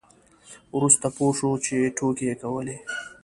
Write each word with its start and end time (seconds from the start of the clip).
وروسته 0.75 1.07
پوه 1.15 1.31
شو 1.37 1.51
چې 1.65 1.77
ټوکې 1.97 2.25
یې 2.29 2.35
کولې. 2.41 2.77